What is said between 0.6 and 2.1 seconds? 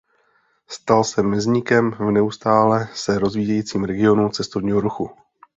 Stal se mezníkem v